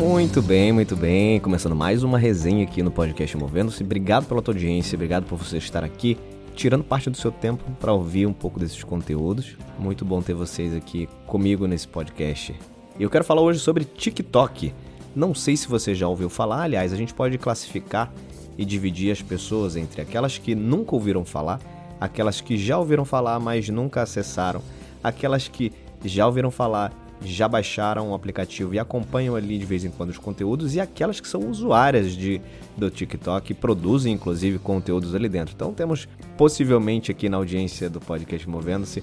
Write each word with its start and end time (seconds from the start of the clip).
Muito 0.00 0.40
bem, 0.40 0.72
muito 0.72 0.96
bem. 0.96 1.38
Começando 1.40 1.76
mais 1.76 2.02
uma 2.02 2.16
resenha 2.16 2.64
aqui 2.64 2.82
no 2.82 2.90
podcast 2.90 3.36
Movendo-se. 3.36 3.82
Obrigado 3.82 4.24
pela 4.24 4.40
tua 4.40 4.54
audiência, 4.54 4.96
obrigado 4.96 5.26
por 5.26 5.36
você 5.36 5.58
estar 5.58 5.84
aqui, 5.84 6.16
tirando 6.54 6.82
parte 6.82 7.10
do 7.10 7.18
seu 7.18 7.30
tempo 7.30 7.62
para 7.78 7.92
ouvir 7.92 8.24
um 8.24 8.32
pouco 8.32 8.58
desses 8.58 8.82
conteúdos. 8.82 9.58
Muito 9.78 10.02
bom 10.02 10.22
ter 10.22 10.32
vocês 10.32 10.74
aqui 10.74 11.06
comigo 11.26 11.66
nesse 11.66 11.86
podcast. 11.86 12.58
Eu 12.98 13.10
quero 13.10 13.24
falar 13.24 13.42
hoje 13.42 13.58
sobre 13.58 13.84
TikTok. 13.84 14.72
Não 15.14 15.34
sei 15.34 15.54
se 15.54 15.68
você 15.68 15.94
já 15.94 16.08
ouviu 16.08 16.30
falar, 16.30 16.62
aliás, 16.62 16.94
a 16.94 16.96
gente 16.96 17.12
pode 17.12 17.36
classificar 17.36 18.10
e 18.56 18.64
dividir 18.64 19.12
as 19.12 19.20
pessoas 19.20 19.76
entre 19.76 20.00
aquelas 20.00 20.38
que 20.38 20.54
nunca 20.54 20.94
ouviram 20.94 21.26
falar, 21.26 21.60
aquelas 22.00 22.40
que 22.40 22.56
já 22.56 22.78
ouviram 22.78 23.04
falar, 23.04 23.38
mas 23.38 23.68
nunca 23.68 24.00
acessaram, 24.00 24.62
aquelas 25.04 25.46
que 25.46 25.70
já 26.02 26.26
ouviram 26.26 26.50
falar 26.50 26.90
já 27.22 27.46
baixaram 27.46 28.10
o 28.10 28.14
aplicativo 28.14 28.74
e 28.74 28.78
acompanham 28.78 29.34
ali 29.36 29.58
de 29.58 29.64
vez 29.64 29.84
em 29.84 29.90
quando 29.90 30.10
os 30.10 30.18
conteúdos 30.18 30.74
e 30.74 30.80
aquelas 30.80 31.20
que 31.20 31.28
são 31.28 31.48
usuárias 31.48 32.12
de, 32.12 32.40
do 32.76 32.90
TikTok 32.90 33.54
produzem 33.54 34.14
inclusive 34.14 34.58
conteúdos 34.58 35.14
ali 35.14 35.28
dentro. 35.28 35.54
Então 35.54 35.72
temos 35.72 36.08
possivelmente 36.36 37.10
aqui 37.10 37.28
na 37.28 37.36
audiência 37.36 37.90
do 37.90 38.00
podcast 38.00 38.48
Movendo-se 38.48 39.02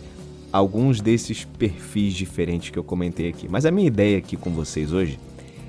alguns 0.52 1.02
desses 1.02 1.44
perfis 1.44 2.14
diferentes 2.14 2.70
que 2.70 2.80
eu 2.80 2.84
comentei 2.84 3.30
aqui. 3.30 3.48
Mas 3.48 3.66
a 3.66 3.72
minha 3.72 3.88
ideia 3.88 4.18
aqui 4.18 4.36
com 4.36 4.52
vocês 4.52 4.92
hoje 4.92 5.20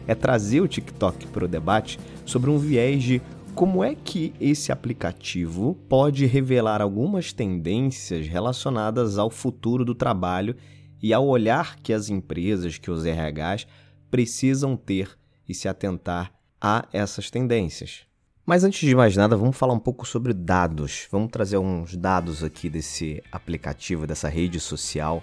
é 0.07 0.15
trazer 0.15 0.61
o 0.61 0.69
TikTok 0.69 1.27
para 1.27 1.45
o 1.45 1.49
debate 1.49 1.99
sobre 2.25 2.49
um 2.49 2.59
viés 2.59 3.03
de 3.03 3.21
como 3.55 3.83
é 3.83 3.95
que 3.95 4.33
esse 4.41 4.71
aplicativo 4.71 5.77
pode 5.89 6.25
revelar 6.27 6.81
algumas 6.81 7.33
tendências 7.33 8.27
relacionadas 8.27 9.19
ao 9.19 9.29
futuro 9.31 9.85
do 9.85 9.95
trabalho 9.95 10.55
e 11.03 11.13
ao 11.13 11.27
olhar 11.27 11.77
que 11.77 11.93
as 11.93 12.09
empresas, 12.09 12.79
que 12.79 12.91
os 12.91 13.05
RHs 13.05 13.67
precisam 14.11 14.77
ter 14.77 15.19
e 15.49 15.55
se 15.55 15.69
atentar 15.69 16.33
a 16.61 16.87
essas 16.93 17.31
tendências. 17.31 18.07
Mas 18.45 18.65
antes 18.65 18.81
de 18.81 18.95
mais 18.95 19.15
nada, 19.15 19.37
vamos 19.37 19.57
falar 19.57 19.75
um 19.75 19.79
pouco 19.79 20.07
sobre 20.07 20.33
dados. 20.33 21.07
Vamos 21.11 21.31
trazer 21.31 21.59
uns 21.59 21.95
dados 21.95 22.43
aqui 22.43 22.71
desse 22.71 23.23
aplicativo, 23.31 24.07
dessa 24.07 24.29
rede 24.29 24.59
social. 24.59 25.23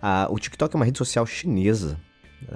Ah, 0.00 0.26
o 0.30 0.38
TikTok 0.38 0.74
é 0.74 0.78
uma 0.78 0.84
rede 0.84 0.96
social 0.96 1.26
chinesa. 1.26 2.00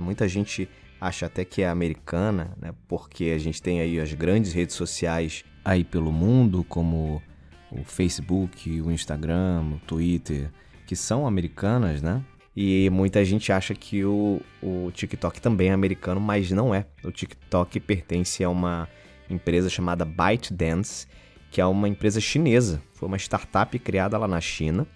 Muita 0.00 0.27
gente 0.27 0.69
acha 1.00 1.27
até 1.27 1.45
que 1.45 1.62
é 1.62 1.69
americana, 1.69 2.56
né? 2.61 2.72
porque 2.89 3.25
a 3.34 3.39
gente 3.39 3.61
tem 3.61 3.81
aí 3.81 4.00
as 4.00 4.12
grandes 4.15 4.53
redes 4.53 4.75
sociais 4.75 5.44
aí 5.65 5.84
pelo 5.84 6.11
mundo, 6.11 6.65
como 6.65 7.22
o 7.71 7.84
Facebook, 7.84 8.81
o 8.81 8.91
Instagram, 8.91 9.75
o 9.75 9.78
Twitter, 9.87 10.50
que 10.87 10.97
são 10.97 11.27
americanas, 11.27 12.00
né? 12.00 12.25
E 12.60 12.91
muita 12.91 13.24
gente 13.24 13.52
acha 13.52 13.72
que 13.72 14.04
o, 14.04 14.42
o 14.60 14.91
TikTok 14.91 15.41
também 15.41 15.69
é 15.69 15.72
americano, 15.72 16.20
mas 16.20 16.50
não 16.50 16.74
é. 16.74 16.86
O 17.04 17.12
TikTok 17.12 17.78
pertence 17.78 18.42
a 18.42 18.50
uma 18.50 18.88
empresa 19.30 19.70
chamada 19.70 20.04
ByteDance, 20.04 21.06
que 21.52 21.60
é 21.60 21.64
uma 21.64 21.88
empresa 21.88 22.20
chinesa. 22.20 22.82
Foi 22.94 23.06
uma 23.06 23.16
startup 23.16 23.78
criada 23.78 24.19
lá 24.19 24.26
na 24.26 24.41
China. 24.41 24.88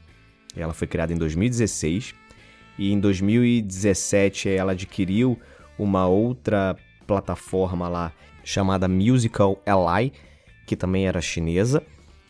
Ela 0.56 0.72
foi 0.72 0.88
criada 0.88 1.12
em 1.12 1.16
2016 1.16 2.16
e 2.76 2.92
em 2.92 2.98
2017 2.98 4.48
ela 4.48 4.72
adquiriu 4.72 5.38
uma 5.78 6.08
outra 6.08 6.74
plataforma 7.06 7.88
lá 7.88 8.12
chamada 8.42 8.88
Musical 8.88 9.62
Ally, 9.64 10.12
que 10.66 10.74
também 10.74 11.06
era 11.06 11.20
chinesa. 11.20 11.80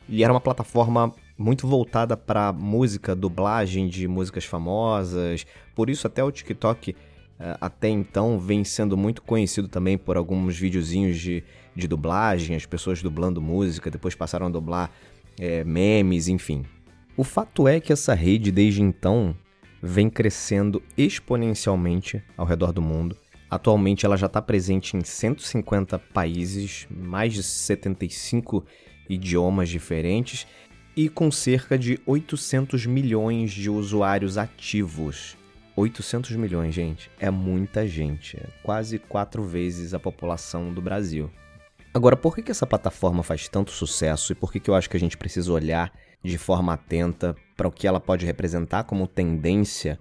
E 0.06 0.22
era 0.22 0.30
uma 0.30 0.42
plataforma 0.42 1.10
muito 1.36 1.66
voltada 1.66 2.16
para 2.16 2.52
música, 2.52 3.14
dublagem 3.14 3.88
de 3.88 4.06
músicas 4.06 4.44
famosas. 4.44 5.46
Por 5.74 5.90
isso 5.90 6.06
até 6.06 6.22
o 6.22 6.30
TikTok 6.30 6.94
eh, 7.38 7.56
até 7.60 7.88
então 7.88 8.38
vem 8.38 8.62
sendo 8.62 8.96
muito 8.96 9.22
conhecido 9.22 9.68
também 9.68 9.98
por 9.98 10.16
alguns 10.16 10.56
videozinhos 10.56 11.18
de, 11.18 11.42
de 11.74 11.88
dublagem, 11.88 12.54
as 12.54 12.66
pessoas 12.66 13.02
dublando 13.02 13.40
música, 13.40 13.90
depois 13.90 14.14
passaram 14.14 14.46
a 14.46 14.50
dublar 14.50 14.90
é, 15.38 15.64
memes, 15.64 16.28
enfim. 16.28 16.64
O 17.16 17.24
fato 17.24 17.66
é 17.66 17.80
que 17.80 17.92
essa 17.92 18.14
rede 18.14 18.52
desde 18.52 18.82
então 18.82 19.36
vem 19.82 20.08
crescendo 20.08 20.82
exponencialmente 20.96 22.22
ao 22.36 22.46
redor 22.46 22.72
do 22.72 22.80
mundo. 22.80 23.16
Atualmente 23.50 24.06
ela 24.06 24.16
já 24.16 24.26
está 24.26 24.40
presente 24.40 24.96
em 24.96 25.04
150 25.04 25.98
países, 25.98 26.86
mais 26.88 27.34
de 27.34 27.42
75 27.42 28.64
idiomas 29.08 29.68
diferentes 29.68 30.46
e 30.96 31.08
com 31.08 31.30
cerca 31.30 31.78
de 31.78 31.98
800 32.06 32.86
milhões 32.86 33.50
de 33.52 33.70
usuários 33.70 34.36
ativos. 34.36 35.36
800 35.74 36.32
milhões, 36.36 36.74
gente, 36.74 37.10
é 37.18 37.30
muita 37.30 37.86
gente, 37.86 38.36
é 38.36 38.46
quase 38.62 38.98
quatro 38.98 39.42
vezes 39.42 39.94
a 39.94 39.98
população 39.98 40.72
do 40.72 40.82
Brasil. 40.82 41.30
Agora, 41.94 42.16
por 42.16 42.34
que, 42.34 42.42
que 42.42 42.50
essa 42.50 42.66
plataforma 42.66 43.22
faz 43.22 43.48
tanto 43.48 43.70
sucesso 43.70 44.32
e 44.32 44.34
por 44.34 44.52
que, 44.52 44.60
que 44.60 44.68
eu 44.68 44.74
acho 44.74 44.88
que 44.88 44.96
a 44.96 45.00
gente 45.00 45.16
precisa 45.16 45.52
olhar 45.52 45.92
de 46.22 46.38
forma 46.38 46.74
atenta 46.74 47.34
para 47.56 47.68
o 47.68 47.70
que 47.70 47.86
ela 47.86 48.00
pode 48.00 48.24
representar 48.26 48.84
como 48.84 49.06
tendência 49.06 49.98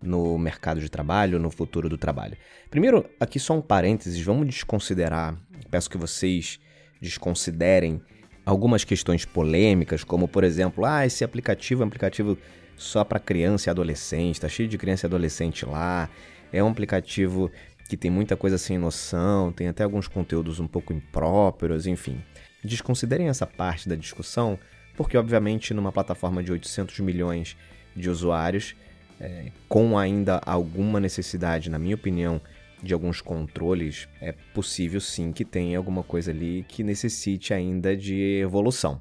no 0.00 0.38
mercado 0.38 0.80
de 0.80 0.88
trabalho, 0.88 1.38
no 1.38 1.50
futuro 1.50 1.88
do 1.88 1.98
trabalho? 1.98 2.36
Primeiro, 2.70 3.04
aqui 3.20 3.40
só 3.40 3.54
um 3.54 3.60
parênteses, 3.60 4.20
vamos 4.20 4.46
desconsiderar, 4.46 5.36
peço 5.70 5.90
que 5.90 5.98
vocês 5.98 6.60
desconsiderem 7.00 8.00
algumas 8.48 8.82
questões 8.82 9.26
polêmicas, 9.26 10.02
como 10.02 10.26
por 10.26 10.42
exemplo, 10.42 10.86
ah, 10.86 11.04
esse 11.04 11.22
aplicativo 11.22 11.82
é 11.82 11.84
um 11.84 11.88
aplicativo 11.88 12.38
só 12.78 13.04
para 13.04 13.18
criança 13.18 13.68
e 13.68 13.70
adolescente, 13.70 14.36
está 14.36 14.48
cheio 14.48 14.66
de 14.66 14.78
criança 14.78 15.04
e 15.04 15.06
adolescente 15.06 15.66
lá, 15.66 16.08
é 16.50 16.64
um 16.64 16.68
aplicativo 16.68 17.50
que 17.90 17.94
tem 17.94 18.10
muita 18.10 18.38
coisa 18.38 18.56
sem 18.56 18.78
noção, 18.78 19.52
tem 19.52 19.68
até 19.68 19.84
alguns 19.84 20.08
conteúdos 20.08 20.60
um 20.60 20.66
pouco 20.66 20.94
impróprios, 20.94 21.86
enfim. 21.86 22.22
Desconsiderem 22.64 23.28
essa 23.28 23.46
parte 23.46 23.86
da 23.86 23.94
discussão, 23.94 24.58
porque 24.96 25.18
obviamente 25.18 25.74
numa 25.74 25.92
plataforma 25.92 26.42
de 26.42 26.50
800 26.50 27.00
milhões 27.00 27.54
de 27.94 28.08
usuários, 28.08 28.74
é, 29.20 29.52
com 29.68 29.98
ainda 29.98 30.40
alguma 30.46 30.98
necessidade, 30.98 31.68
na 31.68 31.78
minha 31.78 31.96
opinião, 31.96 32.40
de 32.82 32.94
alguns 32.94 33.20
controles, 33.20 34.08
é 34.20 34.32
possível 34.54 35.00
sim 35.00 35.32
que 35.32 35.44
tenha 35.44 35.78
alguma 35.78 36.02
coisa 36.02 36.30
ali 36.30 36.64
que 36.68 36.82
necessite 36.82 37.52
ainda 37.52 37.96
de 37.96 38.40
evolução. 38.40 39.00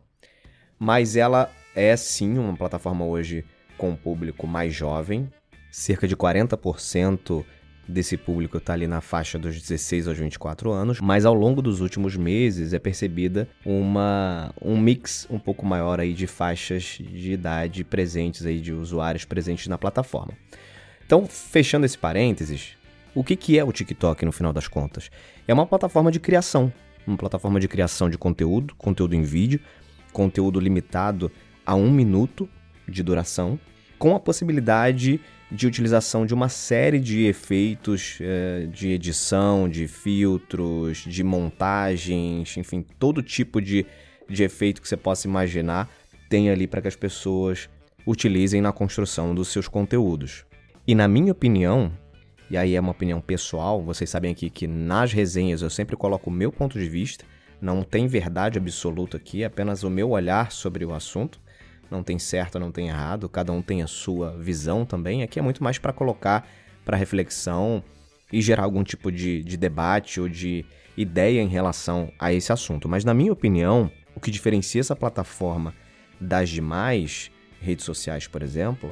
Mas 0.80 1.16
ela 1.16 1.52
é 1.76 1.96
sim 1.96 2.38
uma 2.38 2.56
plataforma 2.56 3.06
hoje 3.06 3.46
com 3.78 3.92
um 3.92 3.96
público 3.96 4.48
mais 4.48 4.74
jovem, 4.74 5.30
cerca 5.72 6.08
de 6.08 6.16
40% 6.16 7.46
desse 7.88 8.18
público 8.18 8.58
está 8.58 8.74
ali 8.74 8.86
na 8.86 9.00
faixa 9.00 9.40
dos 9.40 9.62
16 9.62 10.08
aos 10.08 10.18
24 10.18 10.72
anos, 10.72 11.00
mas 11.00 11.26
ao 11.26 11.34
longo 11.34 11.62
dos 11.62 11.80
últimos 11.80 12.18
meses 12.18 12.74
é 12.74 12.80
percebida 12.80 13.48
uma, 13.66 14.54
um 14.62 14.78
mix 14.78 15.26
um 15.30 15.40
pouco 15.40 15.66
maior 15.66 16.00
aí 16.00 16.14
de 16.14 16.28
faixas 16.28 17.00
de 17.00 17.32
idade 17.32 17.84
presentes 17.84 18.46
aí 18.46 18.60
de 18.60 18.74
usuários 18.74 19.24
presentes 19.24 19.68
na 19.68 19.78
plataforma. 19.78 20.34
Então, 21.06 21.26
fechando 21.26 21.86
esse 21.86 21.98
parênteses, 21.98 22.77
o 23.18 23.24
que, 23.24 23.36
que 23.36 23.58
é 23.58 23.64
o 23.64 23.72
TikTok 23.72 24.24
no 24.26 24.32
final 24.32 24.54
das 24.54 24.68
contas? 24.68 25.10
É 25.48 25.54
uma 25.54 25.66
plataforma 25.66 26.12
de 26.12 26.20
criação, 26.20 26.72
uma 27.08 27.18
plataforma 27.18 27.60
de 27.60 27.68
criação 27.68 28.12
de 28.12 28.18
conteúdo, 28.18 28.76
conteúdo 28.76 29.16
em 29.16 29.24
vídeo, 29.24 29.60
conteúdo 30.14 30.60
limitado 30.60 31.32
a 31.66 31.74
um 31.74 31.90
minuto 31.90 32.48
de 32.88 33.02
duração, 33.02 33.60
com 33.98 34.16
a 34.16 34.20
possibilidade 34.20 35.20
de 35.52 35.66
utilização 35.66 36.28
de 36.28 36.34
uma 36.36 36.48
série 36.48 37.00
de 37.00 37.26
efeitos 37.26 38.20
é, 38.22 38.68
de 38.68 38.90
edição, 38.90 39.68
de 39.68 39.88
filtros, 39.88 41.00
de 41.00 41.24
montagens, 41.24 42.56
enfim, 42.56 42.86
todo 43.00 43.24
tipo 43.24 43.60
de, 43.60 43.84
de 44.30 44.44
efeito 44.44 44.80
que 44.80 44.88
você 44.88 44.98
possa 44.98 45.28
imaginar 45.28 45.90
tem 46.30 46.52
ali 46.52 46.68
para 46.68 46.84
que 46.84 46.88
as 46.88 46.96
pessoas 46.96 47.68
utilizem 48.06 48.62
na 48.62 48.72
construção 48.72 49.34
dos 49.34 49.48
seus 49.48 49.68
conteúdos. 49.68 50.46
E 50.86 50.94
na 50.94 51.08
minha 51.08 51.32
opinião, 51.32 51.92
e 52.50 52.58
aí 52.58 52.76
é 52.76 52.80
uma 52.80 52.92
opinião 52.92 53.20
pessoal, 53.20 53.84
vocês 53.84 54.10
sabem 54.10 54.32
aqui 54.32 54.50
que 54.50 54.68
nas 54.68 55.12
resenhas 55.12 55.62
eu 55.62 55.70
sempre 55.70 55.96
coloco 55.96 56.30
o 56.30 56.34
meu 56.34 56.52
ponto 56.52 56.80
de 56.80 56.88
vista, 56.88 57.26
Não 57.60 57.82
tem 57.82 58.06
verdade 58.06 58.60
absoluta 58.60 59.18
aqui, 59.18 59.42
é 59.42 59.48
apenas 59.48 59.84
o 59.84 59.90
meu 59.90 60.12
olhar 60.12 60.52
sobre 60.52 60.86
o 60.86 60.94
assunto. 60.94 61.42
Não 61.90 62.04
tem 62.04 62.20
certo, 62.20 62.60
não 62.60 62.72
tem 62.72 62.90
errado, 62.90 63.28
cada 63.28 63.52
um 63.52 63.62
tem 63.64 63.82
a 63.82 63.88
sua 63.88 64.38
visão 64.38 64.86
também. 64.86 65.24
Aqui 65.24 65.40
é 65.40 65.42
muito 65.42 65.64
mais 65.64 65.80
para 65.80 65.92
colocar 65.92 66.48
para 66.86 66.98
reflexão 66.98 67.84
e 68.32 68.42
gerar 68.42 68.64
algum 68.64 68.84
tipo 68.84 69.12
de, 69.12 69.44
de 69.44 69.58
debate 69.58 70.22
ou 70.22 70.30
de 70.30 70.66
ideia 70.96 71.42
em 71.42 71.48
relação 71.48 72.12
a 72.20 72.32
esse 72.32 72.52
assunto. 72.52 72.88
Mas, 72.88 73.04
na 73.04 73.14
minha 73.14 73.32
opinião, 73.32 73.90
o 74.16 74.20
que 74.20 74.30
diferencia 74.30 74.82
essa 74.82 74.96
plataforma 74.96 75.74
das 76.20 76.50
demais 76.50 77.32
redes 77.62 77.86
sociais, 77.86 78.28
por 78.28 78.44
exemplo, 78.44 78.92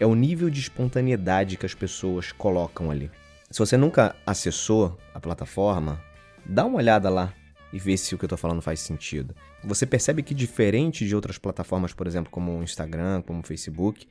é 0.00 0.06
o 0.06 0.14
nível 0.14 0.48
de 0.48 0.58
espontaneidade 0.58 1.58
que 1.58 1.66
as 1.66 1.74
pessoas 1.74 2.32
colocam 2.32 2.90
ali. 2.90 3.10
Se 3.50 3.58
você 3.58 3.76
nunca 3.76 4.16
acessou 4.26 4.98
a 5.12 5.20
plataforma, 5.20 6.02
dá 6.46 6.64
uma 6.64 6.78
olhada 6.78 7.10
lá 7.10 7.34
e 7.70 7.78
vê 7.78 7.96
se 7.96 8.14
o 8.14 8.18
que 8.18 8.24
eu 8.24 8.26
estou 8.26 8.38
falando 8.38 8.62
faz 8.62 8.80
sentido. 8.80 9.34
Você 9.62 9.84
percebe 9.84 10.22
que 10.22 10.34
diferente 10.34 11.06
de 11.06 11.14
outras 11.14 11.36
plataformas, 11.36 11.92
por 11.92 12.06
exemplo, 12.06 12.30
como 12.30 12.58
o 12.58 12.62
Instagram, 12.62 13.20
como 13.22 13.40
o 13.40 13.46
Facebook, 13.46 14.08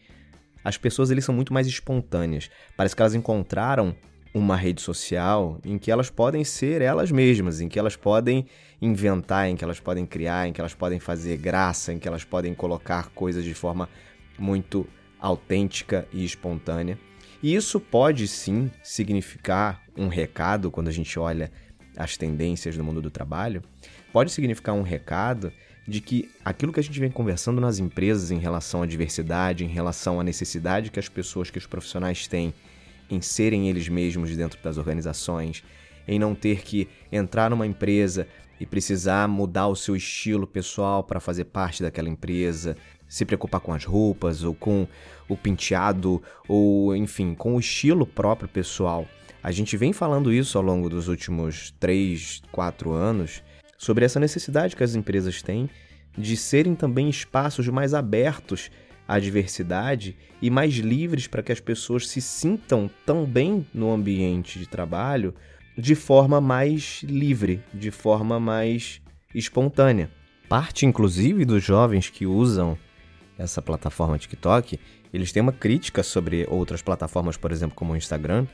as 0.64 0.78
pessoas 0.78 1.10
eles 1.10 1.26
são 1.26 1.34
muito 1.34 1.52
mais 1.52 1.66
espontâneas. 1.66 2.52
Parece 2.78 2.96
que 2.96 3.02
elas 3.02 3.16
encontraram 3.16 3.96
uma 4.32 4.56
rede 4.56 4.82
social 4.82 5.60
em 5.66 5.80
que 5.80 5.90
elas 5.90 6.12
podem 6.12 6.44
ser 6.44 6.84
elas 6.84 7.12
mesmas, 7.12 7.62
em 7.62 7.68
que 7.68 7.80
elas 7.80 7.96
podem 7.96 8.46
inventar, 8.80 9.50
em 9.50 9.56
que 9.56 9.64
elas 9.64 9.80
podem 9.80 10.06
criar, 10.06 10.48
em 10.48 10.54
que 10.54 10.62
elas 10.62 10.76
podem 10.76 11.00
fazer 11.00 11.38
graça, 11.38 11.92
em 11.92 11.98
que 11.98 12.08
elas 12.08 12.24
podem 12.24 12.54
colocar 12.54 13.10
coisas 13.10 13.44
de 13.44 13.56
forma 13.56 13.90
muito 14.38 14.88
autêntica 15.20 16.08
e 16.12 16.24
espontânea. 16.24 16.98
E 17.42 17.56
isso 17.56 17.80
pode 17.80 18.28
sim 18.28 18.70
significar 18.84 19.84
um 19.96 20.08
recado 20.08 20.72
quando 20.72 20.88
a 20.88 20.92
gente 20.92 21.18
olha 21.18 21.52
as 21.96 22.16
tendências 22.16 22.78
do 22.78 22.84
mundo 22.84 23.02
do 23.02 23.12
trabalho, 23.12 23.62
pode 24.14 24.32
significar 24.32 24.74
um 24.74 24.82
recado 24.82 25.52
de 25.88 26.00
que 26.00 26.30
aquilo 26.46 26.72
que 26.72 26.80
a 26.80 26.84
gente 26.84 27.00
vem 27.00 27.10
conversando 27.10 27.60
nas 27.60 27.80
empresas 27.80 28.32
em 28.32 28.38
relação 28.38 28.82
à 28.82 28.86
diversidade, 28.86 29.66
em 29.66 29.68
relação 29.68 30.20
à 30.20 30.24
necessidade 30.24 30.92
que 30.92 31.00
as 31.00 31.10
pessoas, 31.10 31.50
que 31.50 31.58
os 31.58 31.66
profissionais 31.66 32.28
têm 32.28 32.54
em 33.10 33.22
serem 33.22 33.68
eles 33.68 33.90
mesmos 33.90 34.36
dentro 34.36 34.62
das 34.62 34.78
organizações, 34.78 35.64
em 36.08 36.20
não 36.20 36.36
ter 36.36 36.62
que 36.62 36.88
entrar 37.12 37.50
numa 37.50 37.66
empresa 37.66 38.28
e 38.60 38.66
precisar 38.66 39.28
mudar 39.28 39.68
o 39.68 39.76
seu 39.76 39.96
estilo 39.96 40.46
pessoal 40.46 41.04
para 41.04 41.20
fazer 41.20 41.46
parte 41.46 41.82
daquela 41.82 42.10
empresa, 42.10 42.78
se 43.10 43.26
preocupar 43.26 43.60
com 43.60 43.74
as 43.74 43.84
roupas 43.84 44.44
ou 44.44 44.54
com 44.54 44.88
o 45.28 45.36
penteado 45.36 46.22
ou 46.48 46.96
enfim, 46.96 47.34
com 47.34 47.56
o 47.56 47.60
estilo 47.60 48.06
próprio 48.06 48.48
pessoal. 48.48 49.06
A 49.42 49.52
gente 49.52 49.76
vem 49.76 49.92
falando 49.92 50.32
isso 50.32 50.58
ao 50.58 50.64
longo 50.64 50.88
dos 50.90 51.08
últimos 51.08 51.74
3, 51.80 52.44
4 52.52 52.92
anos 52.92 53.44
sobre 53.78 54.06
essa 54.06 54.20
necessidade 54.20 54.76
que 54.76 54.84
as 54.84 54.96
empresas 54.96 55.42
têm 55.42 55.70
de 56.18 56.38
serem 56.38 56.76
também 56.76 57.10
espaços 57.10 57.68
mais 57.68 57.94
abertos 57.94 58.70
à 59.08 59.18
diversidade 59.18 60.16
e 60.42 60.50
mais 60.50 60.74
livres 60.76 61.26
para 61.26 61.42
que 61.42 61.52
as 61.52 61.60
pessoas 61.60 62.08
se 62.08 62.22
sintam 62.22 62.90
tão 63.06 63.26
bem 63.26 63.66
no 63.74 63.92
ambiente 63.92 64.60
de 64.60 64.68
trabalho 64.68 65.34
de 65.78 65.96
forma 65.96 66.42
mais 66.42 67.02
livre, 67.04 67.64
de 67.74 67.90
forma 67.90 68.40
mais 68.40 69.02
espontânea. 69.34 70.12
Parte, 70.50 70.86
inclusive, 70.86 71.46
dos 71.46 71.64
jovens 71.64 72.10
que 72.10 72.26
usam 72.26 72.78
essa 73.40 73.62
plataforma 73.62 74.20
TikTok, 74.20 74.80
eles 75.14 75.32
têm 75.32 75.42
uma 75.42 75.54
crítica 75.54 76.04
sobre 76.04 76.46
outras 76.50 76.82
plataformas, 76.82 77.38
por 77.38 77.52
exemplo, 77.52 77.76
como 77.76 77.94
o 77.94 77.98
Instagram, 77.98 78.46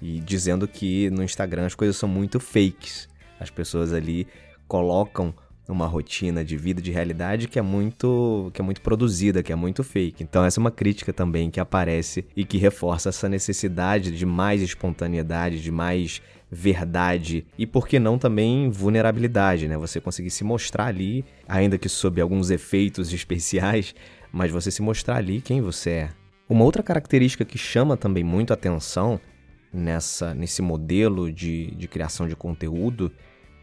e 0.00 0.20
dizendo 0.20 0.66
que 0.66 1.10
no 1.10 1.22
Instagram 1.22 1.66
as 1.66 1.74
coisas 1.74 1.96
são 1.96 2.08
muito 2.08 2.38
fakes. 2.38 3.08
As 3.38 3.50
pessoas 3.50 3.92
ali 3.92 4.26
colocam 4.66 5.34
uma 5.68 5.86
rotina 5.86 6.42
de 6.42 6.56
vida 6.56 6.80
de 6.80 6.90
realidade 6.90 7.46
que 7.46 7.58
é 7.58 7.62
muito 7.62 8.50
que 8.54 8.60
é 8.60 8.64
muito 8.64 8.80
produzida, 8.80 9.42
que 9.42 9.52
é 9.52 9.56
muito 9.56 9.84
fake. 9.84 10.22
Então 10.22 10.44
essa 10.44 10.58
é 10.58 10.62
uma 10.62 10.70
crítica 10.70 11.12
também 11.12 11.50
que 11.50 11.60
aparece 11.60 12.24
e 12.34 12.44
que 12.44 12.56
reforça 12.56 13.10
essa 13.10 13.28
necessidade 13.28 14.10
de 14.10 14.24
mais 14.24 14.62
espontaneidade, 14.62 15.60
de 15.62 15.70
mais 15.70 16.22
verdade 16.50 17.46
e 17.58 17.66
por 17.66 17.86
que 17.86 17.98
não 17.98 18.18
também 18.18 18.70
vulnerabilidade, 18.70 19.68
né? 19.68 19.76
Você 19.76 20.00
conseguir 20.00 20.30
se 20.30 20.42
mostrar 20.42 20.86
ali, 20.86 21.22
ainda 21.46 21.76
que 21.76 21.88
sob 21.88 22.20
alguns 22.20 22.50
efeitos 22.50 23.12
especiais, 23.12 23.94
mas 24.32 24.50
você 24.50 24.70
se 24.70 24.82
mostrar 24.82 25.16
ali 25.16 25.40
quem 25.40 25.60
você 25.60 25.90
é. 25.90 26.10
Uma 26.48 26.64
outra 26.64 26.82
característica 26.82 27.44
que 27.44 27.58
chama 27.58 27.96
também 27.96 28.24
muito 28.24 28.52
atenção 28.52 29.20
nessa 29.72 30.34
nesse 30.34 30.62
modelo 30.62 31.30
de, 31.30 31.72
de 31.72 31.86
criação 31.86 32.26
de 32.26 32.34
conteúdo 32.34 33.12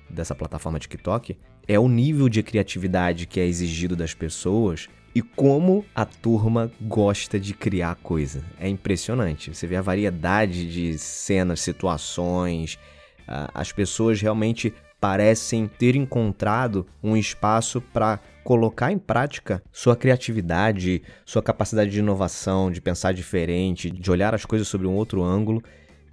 dessa 0.10 0.36
plataforma 0.36 0.78
TikTok 0.78 1.36
é 1.68 1.80
o 1.80 1.90
nível 1.90 2.30
de 2.30 2.44
criatividade 2.44 3.26
que 3.26 3.40
é 3.40 3.46
exigido 3.46 3.96
das 3.96 4.14
pessoas 4.14 4.88
e 5.16 5.22
como 5.22 5.86
a 5.96 6.06
turma 6.06 6.70
gosta 6.82 7.40
de 7.40 7.54
criar 7.54 7.96
coisa. 7.96 8.44
É 8.60 8.68
impressionante. 8.68 9.54
Você 9.54 9.66
vê 9.66 9.78
a 9.78 9.82
variedade 9.82 10.70
de 10.70 10.98
cenas, 10.98 11.62
situações. 11.62 12.78
As 13.26 13.72
pessoas 13.72 14.22
realmente 14.22 14.74
parecem 15.00 15.68
ter 15.68 15.96
encontrado 15.96 16.86
um 17.04 17.16
espaço 17.16 17.82
para 17.82 18.20
colocar 18.44 18.92
em 18.92 18.98
prática 18.98 19.62
sua 19.72 19.96
criatividade, 19.96 21.02
sua 21.26 21.42
capacidade 21.42 21.92
de 21.92 22.00
inovação, 22.00 22.72
de 22.72 22.82
pensar 22.82 23.14
diferente, 23.14 23.90
de 23.90 24.12
olhar 24.12 24.34
as 24.34 24.46
coisas 24.46 24.68
sobre 24.68 24.88
um 24.88 24.96
outro 24.96 25.24
ângulo 25.24 25.64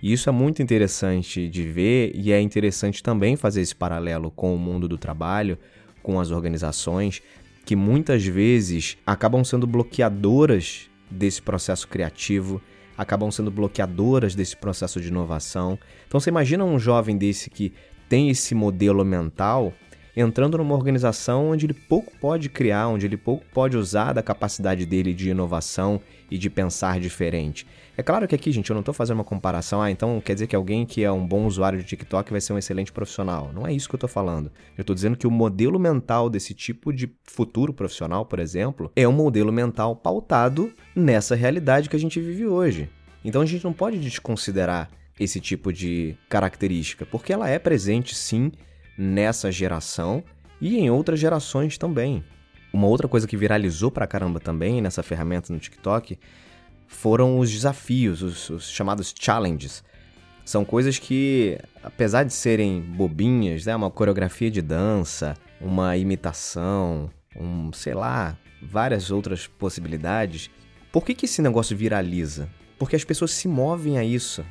e 0.02 0.12
isso 0.12 0.28
é 0.28 0.32
muito 0.32 0.60
interessante 0.60 1.48
de 1.48 1.62
ver 1.62 2.10
e 2.12 2.32
é 2.32 2.40
interessante 2.40 3.00
também 3.00 3.36
fazer 3.36 3.60
esse 3.60 3.74
paralelo 3.74 4.32
com 4.32 4.52
o 4.52 4.58
mundo 4.58 4.88
do 4.88 4.98
trabalho, 4.98 5.56
com 6.02 6.18
as 6.18 6.32
organizações, 6.32 7.22
que 7.64 7.76
muitas 7.76 8.26
vezes 8.26 8.98
acabam 9.06 9.44
sendo 9.44 9.64
bloqueadoras 9.64 10.90
desse 11.08 11.40
processo 11.40 11.86
criativo, 11.86 12.60
acabam 12.98 13.30
sendo 13.30 13.48
bloqueadoras 13.48 14.34
desse 14.34 14.56
processo 14.56 15.00
de 15.00 15.06
inovação. 15.06 15.78
Então 16.08 16.18
você 16.18 16.30
imagina 16.30 16.64
um 16.64 16.80
jovem 16.80 17.16
desse 17.16 17.48
que 17.48 17.72
tem 18.12 18.28
esse 18.28 18.54
modelo 18.54 19.02
mental 19.06 19.72
entrando 20.14 20.58
numa 20.58 20.74
organização 20.74 21.48
onde 21.48 21.64
ele 21.64 21.72
pouco 21.72 22.12
pode 22.20 22.50
criar, 22.50 22.88
onde 22.88 23.06
ele 23.06 23.16
pouco 23.16 23.42
pode 23.54 23.74
usar 23.74 24.12
da 24.12 24.22
capacidade 24.22 24.84
dele 24.84 25.14
de 25.14 25.30
inovação 25.30 25.98
e 26.30 26.36
de 26.36 26.50
pensar 26.50 27.00
diferente. 27.00 27.66
É 27.96 28.02
claro 28.02 28.28
que 28.28 28.34
aqui, 28.34 28.52
gente, 28.52 28.68
eu 28.68 28.74
não 28.74 28.82
estou 28.82 28.92
fazendo 28.92 29.16
uma 29.16 29.24
comparação, 29.24 29.80
ah, 29.80 29.90
então 29.90 30.20
quer 30.20 30.34
dizer 30.34 30.46
que 30.46 30.54
alguém 30.54 30.84
que 30.84 31.02
é 31.02 31.10
um 31.10 31.26
bom 31.26 31.46
usuário 31.46 31.78
de 31.78 31.86
TikTok 31.86 32.30
vai 32.30 32.42
ser 32.42 32.52
um 32.52 32.58
excelente 32.58 32.92
profissional. 32.92 33.50
Não 33.50 33.66
é 33.66 33.72
isso 33.72 33.88
que 33.88 33.94
eu 33.94 33.96
estou 33.96 34.10
falando. 34.10 34.52
Eu 34.76 34.82
estou 34.82 34.94
dizendo 34.94 35.16
que 35.16 35.26
o 35.26 35.30
modelo 35.30 35.78
mental 35.78 36.28
desse 36.28 36.52
tipo 36.52 36.92
de 36.92 37.10
futuro 37.22 37.72
profissional, 37.72 38.26
por 38.26 38.40
exemplo, 38.40 38.92
é 38.94 39.08
um 39.08 39.12
modelo 39.12 39.50
mental 39.50 39.96
pautado 39.96 40.70
nessa 40.94 41.34
realidade 41.34 41.88
que 41.88 41.96
a 41.96 41.98
gente 41.98 42.20
vive 42.20 42.46
hoje. 42.46 42.90
Então 43.24 43.40
a 43.40 43.46
gente 43.46 43.64
não 43.64 43.72
pode 43.72 43.98
desconsiderar 43.98 44.90
esse 45.18 45.40
tipo 45.40 45.72
de 45.72 46.16
característica, 46.28 47.06
porque 47.06 47.32
ela 47.32 47.48
é 47.48 47.58
presente 47.58 48.14
sim 48.14 48.50
nessa 48.96 49.50
geração 49.50 50.22
e 50.60 50.78
em 50.78 50.90
outras 50.90 51.18
gerações 51.18 51.76
também. 51.76 52.24
Uma 52.72 52.86
outra 52.86 53.06
coisa 53.06 53.26
que 53.26 53.36
viralizou 53.36 53.90
pra 53.90 54.06
caramba 54.06 54.40
também 54.40 54.80
nessa 54.80 55.02
ferramenta 55.02 55.52
no 55.52 55.58
TikTok 55.58 56.18
foram 56.86 57.38
os 57.38 57.50
desafios, 57.50 58.22
os, 58.22 58.50
os 58.50 58.70
chamados 58.70 59.14
challenges. 59.18 59.84
São 60.44 60.64
coisas 60.64 60.98
que, 60.98 61.58
apesar 61.82 62.24
de 62.24 62.32
serem 62.32 62.80
bobinhas, 62.80 63.66
né, 63.66 63.76
uma 63.76 63.90
coreografia 63.90 64.50
de 64.50 64.60
dança, 64.60 65.34
uma 65.60 65.96
imitação, 65.96 67.10
um, 67.36 67.72
sei 67.72 67.94
lá, 67.94 68.36
várias 68.62 69.10
outras 69.10 69.46
possibilidades. 69.46 70.50
Por 70.90 71.04
que, 71.04 71.14
que 71.14 71.26
esse 71.26 71.40
negócio 71.40 71.76
viraliza? 71.76 72.48
Porque 72.78 72.96
as 72.96 73.04
pessoas 73.04 73.30
se 73.32 73.46
movem 73.46 73.98
a 73.98 74.04
isso. 74.04 74.44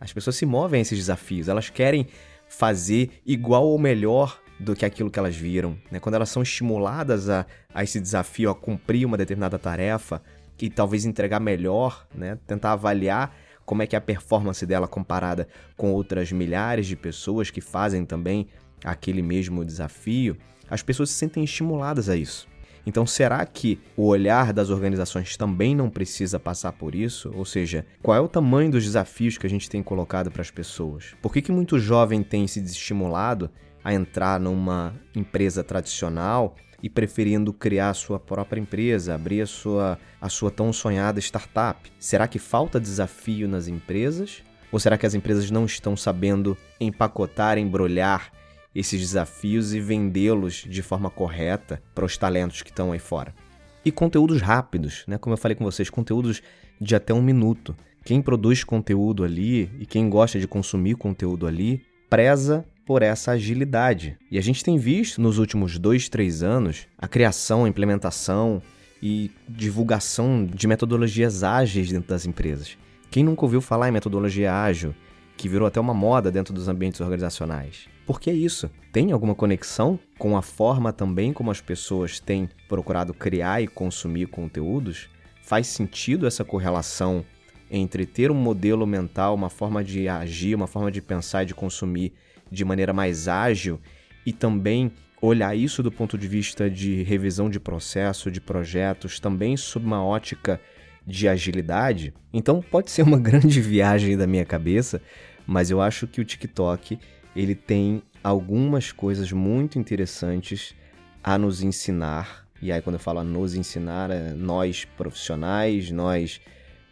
As 0.00 0.12
pessoas 0.12 0.36
se 0.36 0.46
movem 0.46 0.78
a 0.78 0.82
esses 0.82 0.98
desafios. 0.98 1.48
Elas 1.48 1.70
querem 1.70 2.06
fazer 2.48 3.20
igual 3.26 3.66
ou 3.66 3.78
melhor 3.78 4.40
do 4.58 4.74
que 4.74 4.84
aquilo 4.84 5.10
que 5.10 5.18
elas 5.18 5.36
viram. 5.36 5.76
Né? 5.90 5.98
Quando 5.98 6.14
elas 6.14 6.30
são 6.30 6.42
estimuladas 6.42 7.28
a, 7.28 7.46
a 7.74 7.82
esse 7.84 8.00
desafio, 8.00 8.50
a 8.50 8.54
cumprir 8.54 9.04
uma 9.04 9.16
determinada 9.16 9.58
tarefa, 9.58 10.22
e 10.60 10.70
talvez 10.70 11.04
entregar 11.04 11.40
melhor, 11.40 12.06
né? 12.14 12.38
Tentar 12.46 12.72
avaliar 12.72 13.36
como 13.64 13.82
é 13.82 13.86
que 13.86 13.96
é 13.96 13.98
a 13.98 14.00
performance 14.00 14.64
dela 14.64 14.88
comparada 14.88 15.48
com 15.76 15.92
outras 15.92 16.32
milhares 16.32 16.86
de 16.86 16.96
pessoas 16.96 17.50
que 17.50 17.60
fazem 17.60 18.04
também 18.04 18.48
aquele 18.84 19.22
mesmo 19.22 19.64
desafio, 19.64 20.36
as 20.70 20.82
pessoas 20.82 21.10
se 21.10 21.16
sentem 21.16 21.44
estimuladas 21.44 22.08
a 22.08 22.16
isso. 22.16 22.48
Então, 22.86 23.04
será 23.04 23.44
que 23.44 23.80
o 23.96 24.06
olhar 24.06 24.52
das 24.52 24.70
organizações 24.70 25.36
também 25.36 25.74
não 25.74 25.90
precisa 25.90 26.38
passar 26.38 26.70
por 26.72 26.94
isso? 26.94 27.32
Ou 27.34 27.44
seja, 27.44 27.84
qual 28.00 28.16
é 28.16 28.20
o 28.20 28.28
tamanho 28.28 28.70
dos 28.70 28.84
desafios 28.84 29.36
que 29.36 29.46
a 29.46 29.50
gente 29.50 29.68
tem 29.68 29.82
colocado 29.82 30.30
para 30.30 30.40
as 30.40 30.52
pessoas? 30.52 31.16
Por 31.20 31.32
que, 31.32 31.42
que 31.42 31.50
muito 31.50 31.80
jovem 31.80 32.22
tem 32.22 32.46
se 32.46 32.60
desestimulado 32.60 33.50
a 33.82 33.92
entrar 33.92 34.38
numa 34.38 34.94
empresa 35.14 35.64
tradicional 35.64 36.54
e 36.80 36.88
preferindo 36.88 37.52
criar 37.52 37.90
a 37.90 37.94
sua 37.94 38.20
própria 38.20 38.60
empresa, 38.60 39.14
abrir 39.14 39.40
a 39.40 39.46
sua, 39.46 39.98
a 40.20 40.28
sua 40.28 40.50
tão 40.52 40.72
sonhada 40.72 41.18
startup? 41.18 41.90
Será 41.98 42.28
que 42.28 42.38
falta 42.38 42.78
desafio 42.78 43.48
nas 43.48 43.66
empresas? 43.66 44.44
Ou 44.70 44.78
será 44.78 44.96
que 44.96 45.06
as 45.06 45.14
empresas 45.14 45.50
não 45.50 45.64
estão 45.64 45.96
sabendo 45.96 46.56
empacotar, 46.80 47.58
embrulhar 47.58 48.30
esses 48.78 49.00
desafios 49.00 49.72
e 49.72 49.80
vendê-los 49.80 50.66
de 50.68 50.82
forma 50.82 51.08
correta 51.08 51.82
para 51.94 52.04
os 52.04 52.18
talentos 52.18 52.62
que 52.62 52.70
estão 52.70 52.92
aí 52.92 52.98
fora. 52.98 53.34
E 53.82 53.90
conteúdos 53.90 54.42
rápidos, 54.42 55.04
né? 55.08 55.16
Como 55.16 55.32
eu 55.32 55.38
falei 55.38 55.54
com 55.54 55.64
vocês, 55.64 55.88
conteúdos 55.88 56.42
de 56.78 56.94
até 56.94 57.14
um 57.14 57.22
minuto. 57.22 57.74
Quem 58.04 58.20
produz 58.20 58.62
conteúdo 58.62 59.24
ali 59.24 59.70
e 59.80 59.86
quem 59.86 60.10
gosta 60.10 60.38
de 60.38 60.46
consumir 60.46 60.96
conteúdo 60.96 61.46
ali 61.46 61.82
preza 62.10 62.64
por 62.84 63.02
essa 63.02 63.32
agilidade. 63.32 64.16
E 64.30 64.38
a 64.38 64.42
gente 64.42 64.62
tem 64.62 64.76
visto 64.76 65.20
nos 65.20 65.38
últimos 65.38 65.78
dois, 65.78 66.08
três 66.08 66.42
anos 66.42 66.86
a 66.98 67.08
criação, 67.08 67.64
a 67.64 67.68
implementação 67.68 68.62
e 69.02 69.30
divulgação 69.48 70.44
de 70.44 70.66
metodologias 70.66 71.42
ágeis 71.42 71.90
dentro 71.90 72.08
das 72.08 72.26
empresas. 72.26 72.76
Quem 73.10 73.24
nunca 73.24 73.44
ouviu 73.44 73.60
falar 73.60 73.88
em 73.88 73.92
metodologia 73.92 74.54
ágil, 74.54 74.94
que 75.36 75.48
virou 75.48 75.66
até 75.66 75.80
uma 75.80 75.94
moda 75.94 76.30
dentro 76.30 76.52
dos 76.52 76.68
ambientes 76.68 77.00
organizacionais? 77.00 77.95
Por 78.06 78.20
que 78.20 78.30
isso? 78.30 78.70
Tem 78.92 79.10
alguma 79.10 79.34
conexão 79.34 79.98
com 80.16 80.36
a 80.36 80.42
forma 80.42 80.92
também 80.92 81.32
como 81.32 81.50
as 81.50 81.60
pessoas 81.60 82.20
têm 82.20 82.48
procurado 82.68 83.12
criar 83.12 83.60
e 83.60 83.66
consumir 83.66 84.26
conteúdos? 84.28 85.08
Faz 85.42 85.66
sentido 85.66 86.24
essa 86.24 86.44
correlação 86.44 87.24
entre 87.68 88.06
ter 88.06 88.30
um 88.30 88.34
modelo 88.34 88.86
mental, 88.86 89.34
uma 89.34 89.50
forma 89.50 89.82
de 89.82 90.08
agir, 90.08 90.54
uma 90.54 90.68
forma 90.68 90.90
de 90.92 91.02
pensar 91.02 91.42
e 91.42 91.46
de 91.46 91.54
consumir 91.54 92.12
de 92.48 92.64
maneira 92.64 92.92
mais 92.92 93.26
ágil 93.26 93.80
e 94.24 94.32
também 94.32 94.92
olhar 95.20 95.56
isso 95.56 95.82
do 95.82 95.90
ponto 95.90 96.16
de 96.16 96.28
vista 96.28 96.70
de 96.70 97.02
revisão 97.02 97.50
de 97.50 97.58
processo, 97.58 98.30
de 98.30 98.40
projetos, 98.40 99.18
também 99.18 99.56
sob 99.56 99.84
uma 99.84 100.04
ótica 100.04 100.60
de 101.04 101.26
agilidade. 101.26 102.14
Então 102.32 102.60
pode 102.60 102.92
ser 102.92 103.02
uma 103.02 103.18
grande 103.20 103.60
viagem 103.60 104.16
da 104.16 104.28
minha 104.28 104.44
cabeça, 104.44 105.02
mas 105.44 105.72
eu 105.72 105.80
acho 105.80 106.06
que 106.06 106.20
o 106.20 106.24
TikTok 106.24 107.00
ele 107.36 107.54
tem 107.54 108.02
algumas 108.24 108.90
coisas 108.90 109.30
muito 109.30 109.78
interessantes 109.78 110.74
a 111.22 111.36
nos 111.36 111.62
ensinar. 111.62 112.46
E 112.62 112.72
aí 112.72 112.80
quando 112.80 112.94
eu 112.94 113.00
falo 113.00 113.22
nos 113.22 113.54
ensinar, 113.54 114.10
é 114.10 114.32
nós 114.32 114.86
profissionais, 114.96 115.90
nós 115.90 116.40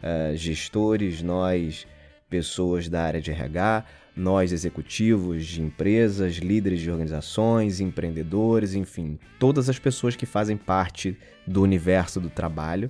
uh, 0.01 0.35
gestores, 0.37 1.21
nós 1.21 1.87
pessoas 2.29 2.87
da 2.87 3.01
área 3.03 3.21
de 3.21 3.31
RH, 3.31 3.85
nós 4.15 4.51
executivos 4.51 5.45
de 5.45 5.61
empresas, 5.61 6.35
líderes 6.35 6.79
de 6.79 6.91
organizações, 6.91 7.79
empreendedores, 7.79 8.75
enfim, 8.75 9.19
todas 9.39 9.67
as 9.67 9.79
pessoas 9.79 10.15
que 10.15 10.25
fazem 10.25 10.55
parte 10.55 11.17
do 11.45 11.61
universo 11.61 12.19
do 12.19 12.29
trabalho 12.29 12.89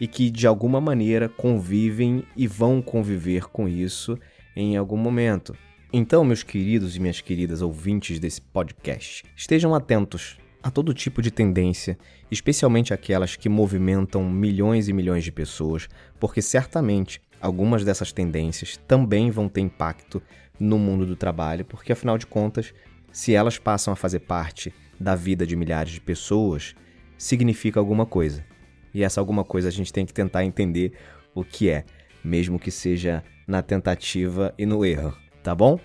e 0.00 0.06
que 0.06 0.30
de 0.30 0.46
alguma 0.46 0.80
maneira 0.80 1.28
convivem 1.28 2.24
e 2.36 2.46
vão 2.46 2.82
conviver 2.82 3.46
com 3.46 3.68
isso 3.68 4.18
em 4.54 4.76
algum 4.76 4.96
momento. 4.96 5.56
Então, 5.92 6.24
meus 6.24 6.42
queridos 6.42 6.96
e 6.96 7.00
minhas 7.00 7.20
queridas 7.20 7.62
ouvintes 7.62 8.18
desse 8.18 8.40
podcast, 8.40 9.22
estejam 9.36 9.72
atentos 9.72 10.36
a 10.60 10.68
todo 10.68 10.92
tipo 10.92 11.22
de 11.22 11.30
tendência, 11.30 11.96
especialmente 12.28 12.92
aquelas 12.92 13.36
que 13.36 13.48
movimentam 13.48 14.28
milhões 14.28 14.88
e 14.88 14.92
milhões 14.92 15.22
de 15.22 15.30
pessoas, 15.30 15.88
porque 16.18 16.42
certamente 16.42 17.22
algumas 17.40 17.84
dessas 17.84 18.12
tendências 18.12 18.76
também 18.88 19.30
vão 19.30 19.48
ter 19.48 19.60
impacto 19.60 20.20
no 20.58 20.76
mundo 20.76 21.06
do 21.06 21.14
trabalho, 21.14 21.64
porque 21.64 21.92
afinal 21.92 22.18
de 22.18 22.26
contas, 22.26 22.74
se 23.12 23.32
elas 23.32 23.56
passam 23.56 23.92
a 23.92 23.96
fazer 23.96 24.20
parte 24.20 24.74
da 24.98 25.14
vida 25.14 25.46
de 25.46 25.54
milhares 25.54 25.92
de 25.92 26.00
pessoas, 26.00 26.74
significa 27.16 27.78
alguma 27.78 28.04
coisa. 28.04 28.44
E 28.92 29.04
essa 29.04 29.20
alguma 29.20 29.44
coisa 29.44 29.68
a 29.68 29.72
gente 29.72 29.92
tem 29.92 30.04
que 30.04 30.12
tentar 30.12 30.44
entender 30.44 30.94
o 31.32 31.44
que 31.44 31.70
é, 31.70 31.84
mesmo 32.24 32.58
que 32.58 32.72
seja 32.72 33.22
na 33.46 33.62
tentativa 33.62 34.52
e 34.58 34.66
no 34.66 34.84
erro, 34.84 35.16
tá 35.46 35.54
bom? 35.54 35.80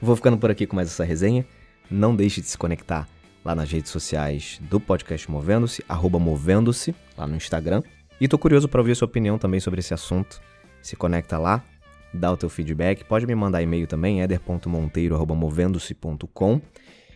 Vou 0.00 0.14
ficando 0.14 0.36
por 0.36 0.50
aqui 0.50 0.66
com 0.66 0.76
mais 0.76 0.88
essa 0.88 1.04
resenha. 1.04 1.46
Não 1.90 2.14
deixe 2.14 2.42
de 2.42 2.48
se 2.48 2.58
conectar 2.58 3.08
lá 3.42 3.54
nas 3.54 3.72
redes 3.72 3.90
sociais 3.90 4.60
do 4.60 4.78
podcast 4.78 5.30
Movendo-se, 5.30 5.82
arroba 5.88 6.18
Movendo-se, 6.18 6.94
lá 7.16 7.26
no 7.26 7.34
Instagram. 7.34 7.82
E 8.20 8.28
tô 8.28 8.36
curioso 8.36 8.68
para 8.68 8.78
ouvir 8.78 8.92
a 8.92 8.94
sua 8.94 9.06
opinião 9.06 9.38
também 9.38 9.58
sobre 9.58 9.80
esse 9.80 9.94
assunto. 9.94 10.38
Se 10.82 10.96
conecta 10.96 11.38
lá, 11.38 11.64
dá 12.12 12.30
o 12.30 12.36
teu 12.36 12.50
feedback. 12.50 13.02
Pode 13.04 13.26
me 13.26 13.34
mandar 13.34 13.62
e-mail 13.62 13.86
também, 13.86 14.20
eder.monteiro.movendo-se.com. 14.20 16.60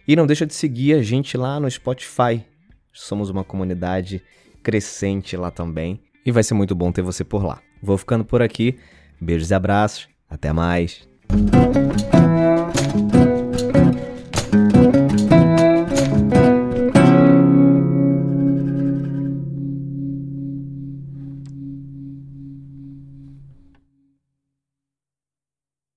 E 0.09 0.17
não 0.17 0.26
deixa 0.26 0.47
de 0.47 0.55
seguir 0.55 0.95
a 0.95 1.03
gente 1.03 1.37
lá 1.37 1.61
no 1.61 1.71
Spotify. 1.71 2.43
Somos 2.95 3.29
uma 3.29 3.45
comunidade 3.45 4.23
crescente 4.62 5.37
lá 5.37 5.50
também. 5.50 6.00
E 6.25 6.33
vai 6.33 6.43
ser 6.43 6.55
muito 6.55 6.75
bom 6.75 6.91
ter 6.91 7.03
você 7.03 7.23
por 7.23 7.45
lá. 7.45 7.61
Vou 7.83 7.99
ficando 7.99 8.25
por 8.25 8.41
aqui. 8.41 8.79
Beijos 9.21 9.50
e 9.50 9.55
abraços. 9.55 10.09
Até 10.31 10.50
mais. 10.50 11.07
Thank 11.35 12.79
you. 12.79 12.84